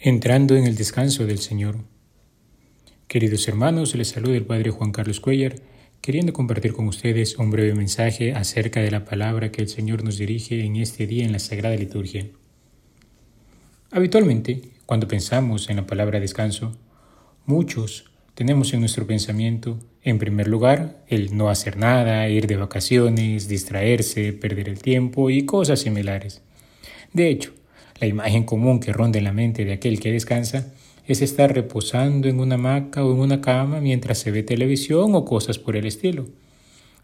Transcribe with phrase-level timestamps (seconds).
[0.00, 1.76] Entrando en el descanso del Señor.
[3.06, 5.54] Queridos hermanos, les saluda el Padre Juan Carlos Cuellar,
[6.00, 10.18] queriendo compartir con ustedes un breve mensaje acerca de la palabra que el Señor nos
[10.18, 12.26] dirige en este día en la Sagrada Liturgia.
[13.92, 16.76] Habitualmente, cuando pensamos en la palabra descanso,
[17.46, 23.48] muchos tenemos en nuestro pensamiento, en primer lugar, el no hacer nada, ir de vacaciones,
[23.48, 26.42] distraerse, perder el tiempo y cosas similares.
[27.12, 27.52] De hecho,
[28.00, 30.72] la imagen común que ronda en la mente de aquel que descansa
[31.06, 35.24] es estar reposando en una hamaca o en una cama mientras se ve televisión o
[35.24, 36.26] cosas por el estilo.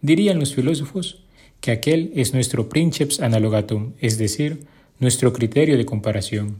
[0.02, 1.22] Dirían los filósofos
[1.60, 4.66] que aquel es nuestro princeps analogatum, es decir,
[4.98, 6.56] nuestro criterio de comparación.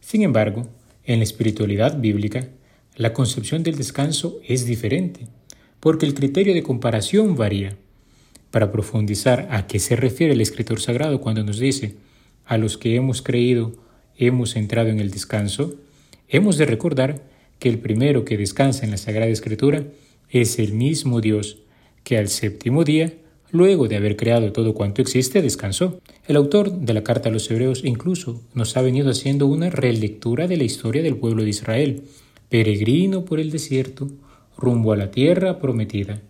[0.00, 0.68] Sin embargo,
[1.04, 2.48] en la espiritualidad bíblica,
[2.96, 5.26] la concepción del descanso es diferente,
[5.80, 7.76] porque el criterio de comparación varía.
[8.50, 11.96] Para profundizar a qué se refiere el escritor sagrado cuando nos dice
[12.44, 13.72] a los que hemos creído
[14.16, 15.74] hemos entrado en el descanso,
[16.28, 17.22] hemos de recordar
[17.58, 19.84] que el primero que descansa en la Sagrada Escritura
[20.30, 21.58] es el mismo Dios,
[22.04, 23.14] que al séptimo día,
[23.50, 26.00] luego de haber creado todo cuanto existe, descansó.
[26.28, 30.46] El autor de la carta a los Hebreos incluso nos ha venido haciendo una relectura
[30.46, 32.04] de la historia del pueblo de Israel,
[32.48, 34.08] peregrino por el desierto,
[34.56, 36.20] rumbo a la tierra prometida.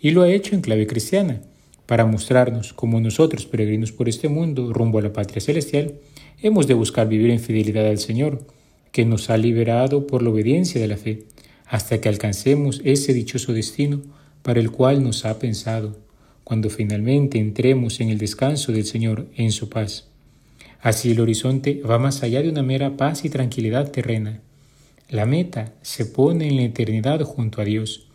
[0.00, 1.42] Y lo ha hecho en clave cristiana,
[1.86, 5.94] para mostrarnos cómo nosotros, peregrinos por este mundo, rumbo a la patria celestial,
[6.42, 8.46] hemos de buscar vivir en fidelidad al Señor,
[8.92, 11.24] que nos ha liberado por la obediencia de la fe,
[11.66, 14.02] hasta que alcancemos ese dichoso destino
[14.42, 15.96] para el cual nos ha pensado,
[16.44, 20.08] cuando finalmente entremos en el descanso del Señor en su paz.
[20.80, 24.40] Así el horizonte va más allá de una mera paz y tranquilidad terrena.
[25.08, 28.08] La meta se pone en la eternidad junto a Dios,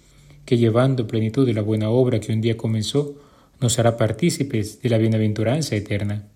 [0.45, 3.15] que llevando plenitud de la buena obra que un día comenzó,
[3.59, 6.27] nos hará partícipes de la bienaventuranza eterna.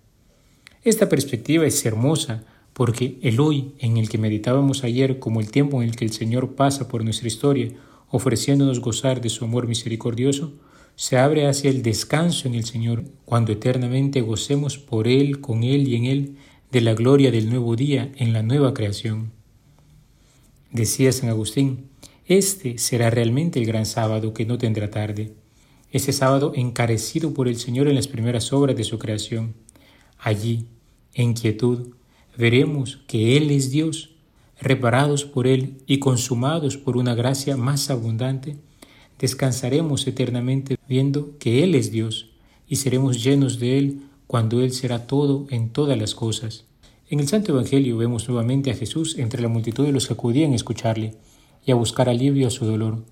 [0.82, 2.42] Esta perspectiva es hermosa
[2.72, 6.12] porque el hoy en el que meditábamos ayer como el tiempo en el que el
[6.12, 7.70] Señor pasa por nuestra historia,
[8.10, 10.54] ofreciéndonos gozar de su amor misericordioso,
[10.96, 15.86] se abre hacia el descanso en el Señor, cuando eternamente gocemos por Él, con Él
[15.86, 16.36] y en Él,
[16.72, 19.37] de la gloria del nuevo día en la nueva creación.
[20.70, 21.88] Decía San Agustín,
[22.26, 25.32] este será realmente el gran sábado que no tendrá tarde
[25.90, 29.54] ese sábado encarecido por el Señor en las primeras obras de su creación.
[30.18, 30.66] Allí,
[31.14, 31.94] en quietud,
[32.36, 34.10] veremos que Él es Dios,
[34.60, 38.56] reparados por Él y consumados por una gracia más abundante,
[39.18, 42.30] descansaremos eternamente viendo que Él es Dios
[42.68, 46.66] y seremos llenos de Él cuando Él será todo en todas las cosas.
[47.10, 50.52] En el Santo Evangelio vemos nuevamente a Jesús entre la multitud de los que acudían
[50.52, 51.14] a escucharle
[51.64, 53.02] y a buscar alivio a su dolor.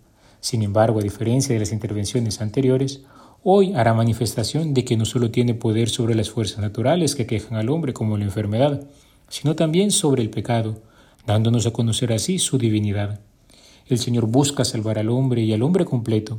[0.40, 3.00] Sin embargo, a diferencia de las intervenciones anteriores,
[3.42, 7.56] hoy hará manifestación de que no solo tiene poder sobre las fuerzas naturales que quejan
[7.56, 8.86] al hombre como la enfermedad,
[9.30, 10.82] sino también sobre el pecado,
[11.26, 13.20] dándonos a conocer así su divinidad.
[13.86, 16.38] El Señor busca salvar al hombre y al hombre completo.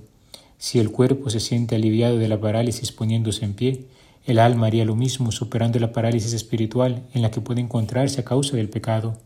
[0.59, 3.85] Si el cuerpo se siente aliviado de la parálisis poniéndose en pie,
[4.27, 8.25] el alma haría lo mismo superando la parálisis espiritual en la que puede encontrarse a
[8.25, 9.17] causa del pecado.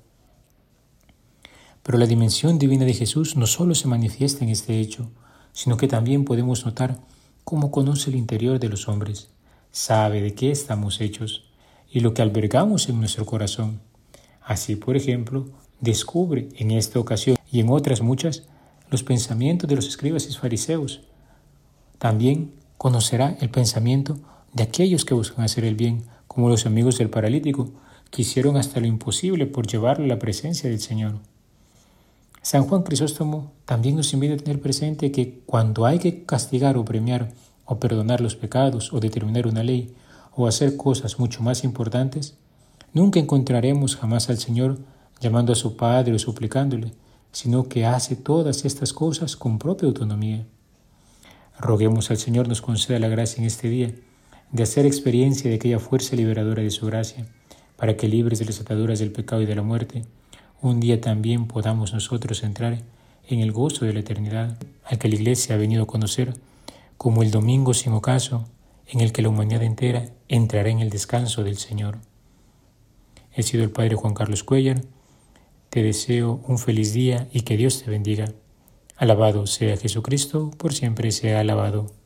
[1.81, 5.09] Pero la dimensión divina de Jesús no solo se manifiesta en este hecho,
[5.53, 6.99] sino que también podemos notar
[7.43, 9.31] cómo conoce el interior de los hombres,
[9.71, 11.45] sabe de qué estamos hechos
[11.91, 13.81] y lo que albergamos en nuestro corazón.
[14.43, 15.47] Así, por ejemplo,
[15.79, 18.43] descubre en esta ocasión y en otras muchas
[18.91, 21.01] los pensamientos de los escribas y fariseos.
[21.97, 24.19] También conocerá el pensamiento
[24.53, 27.71] de aquellos que buscan hacer el bien, como los amigos del paralítico,
[28.09, 31.19] que hicieron hasta lo imposible por llevarle a la presencia del Señor.
[32.41, 36.83] San Juan Crisóstomo también nos invita a tener presente que cuando hay que castigar o
[36.83, 37.31] premiar
[37.65, 39.95] o perdonar los pecados o determinar una ley
[40.35, 42.35] o hacer cosas mucho más importantes,
[42.93, 44.79] nunca encontraremos jamás al Señor
[45.19, 46.93] llamando a su Padre o suplicándole,
[47.31, 50.45] sino que hace todas estas cosas con propia autonomía.
[51.59, 53.93] Roguemos al Señor nos conceda la gracia en este día
[54.51, 57.25] de hacer experiencia de aquella fuerza liberadora de su gracia,
[57.77, 60.03] para que libres de las ataduras del pecado y de la muerte,
[60.61, 62.83] un día también podamos nosotros entrar
[63.27, 66.33] en el gozo de la eternidad al que la Iglesia ha venido a conocer
[66.97, 68.47] como el domingo sin ocaso
[68.87, 71.99] en el que la humanidad entera entrará en el descanso del Señor.
[73.33, 74.81] He sido el Padre Juan Carlos Cuellar,
[75.69, 78.33] te deseo un feliz día y que Dios te bendiga.
[78.97, 82.00] Alabado sea Jesucristo, por siempre sea alabado.